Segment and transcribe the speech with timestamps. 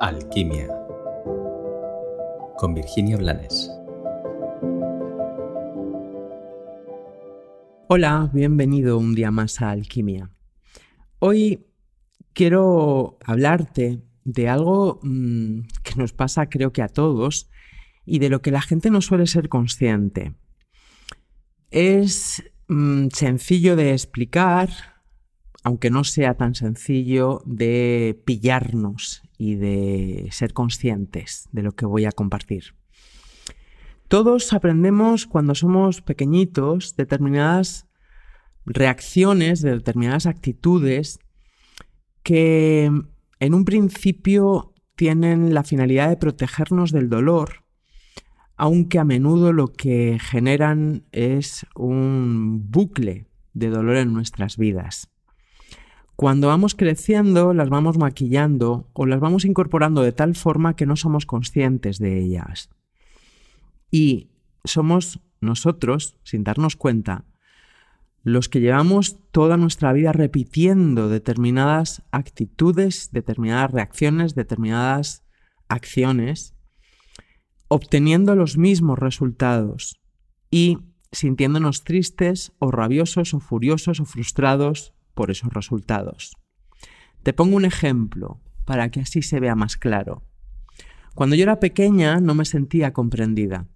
[0.00, 0.68] Alquimia
[2.56, 3.68] con Virginia Blanes.
[7.88, 10.30] Hola, bienvenido un día más a Alquimia.
[11.18, 11.66] Hoy
[12.32, 17.50] quiero hablarte de algo mm, que nos pasa creo que a todos
[18.06, 20.34] y de lo que la gente no suele ser consciente.
[21.72, 24.68] Es mm, sencillo de explicar,
[25.68, 32.06] aunque no sea tan sencillo de pillarnos y de ser conscientes de lo que voy
[32.06, 32.74] a compartir.
[34.08, 37.86] Todos aprendemos cuando somos pequeñitos determinadas
[38.64, 41.18] reacciones, de determinadas actitudes
[42.22, 42.90] que
[43.38, 47.64] en un principio tienen la finalidad de protegernos del dolor,
[48.56, 55.10] aunque a menudo lo que generan es un bucle de dolor en nuestras vidas.
[56.20, 60.96] Cuando vamos creciendo, las vamos maquillando o las vamos incorporando de tal forma que no
[60.96, 62.70] somos conscientes de ellas.
[63.92, 64.26] Y
[64.64, 67.24] somos nosotros, sin darnos cuenta,
[68.24, 75.22] los que llevamos toda nuestra vida repitiendo determinadas actitudes, determinadas reacciones, determinadas
[75.68, 76.52] acciones,
[77.68, 80.00] obteniendo los mismos resultados
[80.50, 80.78] y
[81.12, 86.36] sintiéndonos tristes o rabiosos o furiosos o frustrados por esos resultados.
[87.24, 90.22] Te pongo un ejemplo para que así se vea más claro.
[91.16, 93.66] Cuando yo era pequeña no me sentía comprendida.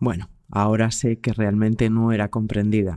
[0.00, 2.96] Bueno, ahora sé que realmente no era comprendida.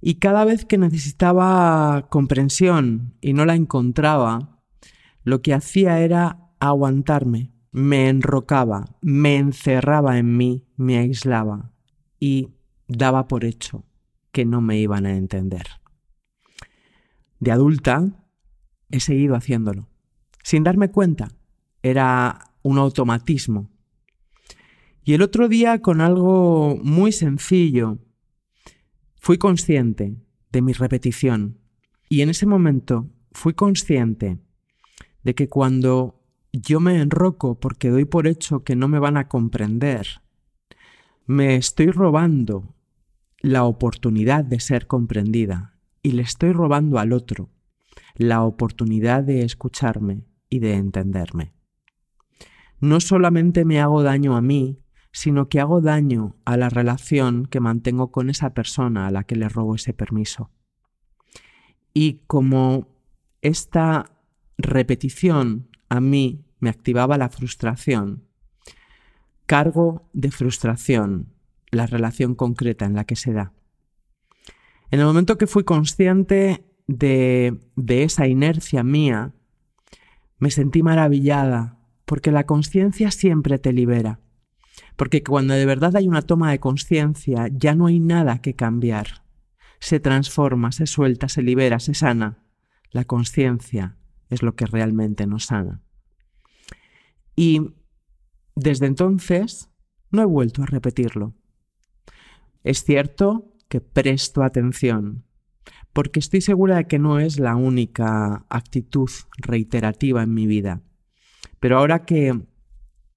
[0.00, 4.62] Y cada vez que necesitaba comprensión y no la encontraba,
[5.24, 11.72] lo que hacía era aguantarme, me enrocaba, me encerraba en mí, me aislaba
[12.20, 12.50] y
[12.86, 13.84] daba por hecho
[14.30, 15.81] que no me iban a entender
[17.42, 18.08] de adulta,
[18.92, 19.88] he seguido haciéndolo.
[20.44, 21.32] Sin darme cuenta,
[21.82, 23.68] era un automatismo.
[25.02, 27.98] Y el otro día, con algo muy sencillo,
[29.16, 31.58] fui consciente de mi repetición.
[32.08, 34.38] Y en ese momento fui consciente
[35.24, 39.26] de que cuando yo me enroco porque doy por hecho que no me van a
[39.26, 40.06] comprender,
[41.26, 42.76] me estoy robando
[43.40, 45.71] la oportunidad de ser comprendida
[46.02, 47.50] y le estoy robando al otro
[48.14, 51.54] la oportunidad de escucharme y de entenderme.
[52.80, 54.80] No solamente me hago daño a mí,
[55.12, 59.36] sino que hago daño a la relación que mantengo con esa persona a la que
[59.36, 60.50] le robo ese permiso.
[61.94, 62.88] Y como
[63.42, 64.10] esta
[64.58, 68.24] repetición a mí me activaba la frustración,
[69.46, 71.34] cargo de frustración
[71.70, 73.52] la relación concreta en la que se da.
[74.92, 77.58] En el momento que fui consciente de,
[77.88, 79.32] esa inercia mía,
[80.38, 84.20] me sentí maravillada, porque la conciencia siempre te libera.
[84.96, 89.24] Porque cuando de verdad hay una toma de conciencia, ya no hay nada que cambiar.
[89.80, 92.44] Se transforma, se suelta, se libera, se sana.
[92.90, 93.96] La conciencia
[94.28, 95.80] es lo que realmente nos sana.
[97.34, 97.72] Y
[98.54, 99.70] desde entonces
[100.10, 101.32] no he vuelto a repetirlo.
[102.62, 105.24] Es cierto que presto atención,
[105.94, 110.82] porque estoy segura de que no es la única actitud reiterativa en mi vida.
[111.58, 112.38] Pero ahora que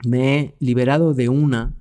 [0.08, 1.76] me he liberado de una,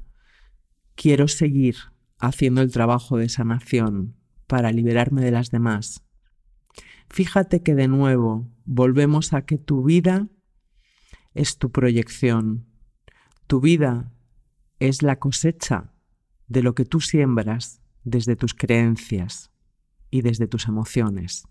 [0.96, 1.76] quiero seguir
[2.18, 4.16] haciendo el trabajo de sanación
[4.48, 6.04] para liberarme de las demás.
[7.08, 10.26] Fíjate que de nuevo volvemos a que tu vida
[11.32, 12.66] es tu proyección.
[13.46, 14.12] Tu vida
[14.80, 15.92] es la cosecha
[16.48, 19.50] de lo que tú siembras desde tus creencias
[20.10, 21.48] y desde tus emociones.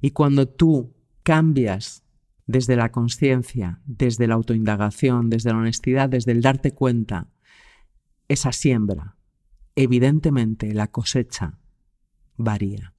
[0.00, 2.02] Y cuando tú cambias
[2.46, 7.28] desde la conciencia, desde la autoindagación, desde la honestidad, desde el darte cuenta,
[8.28, 9.16] esa siembra,
[9.76, 11.58] evidentemente la cosecha
[12.36, 12.94] varía.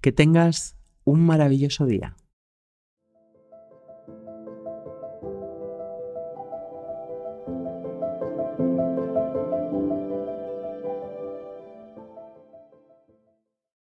[0.00, 2.16] Que tengas un maravilloso día.